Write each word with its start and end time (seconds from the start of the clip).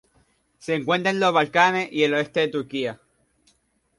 Se 0.57 0.73
encuentra 0.73 1.11
en 1.11 1.19
los 1.19 1.31
Balcanes 1.31 1.89
y 1.91 2.01
el 2.01 2.15
oeste 2.15 2.39
de 2.39 2.47
Turquía. 2.47 2.99